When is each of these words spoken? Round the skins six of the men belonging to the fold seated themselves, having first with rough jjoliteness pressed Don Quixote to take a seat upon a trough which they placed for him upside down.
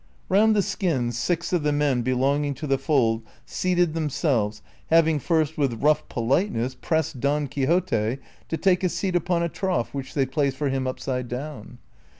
Round 0.29 0.55
the 0.55 0.63
skins 0.63 1.15
six 1.15 1.53
of 1.53 1.61
the 1.61 1.71
men 1.71 2.01
belonging 2.01 2.55
to 2.55 2.65
the 2.65 2.79
fold 2.79 3.21
seated 3.45 3.93
themselves, 3.93 4.63
having 4.87 5.19
first 5.19 5.59
with 5.59 5.83
rough 5.83 6.07
jjoliteness 6.09 6.75
pressed 6.81 7.19
Don 7.19 7.45
Quixote 7.47 8.17
to 8.49 8.57
take 8.57 8.83
a 8.83 8.89
seat 8.89 9.15
upon 9.15 9.43
a 9.43 9.47
trough 9.47 9.93
which 9.93 10.15
they 10.15 10.25
placed 10.25 10.57
for 10.57 10.69
him 10.69 10.87
upside 10.87 11.27
down. 11.27 11.77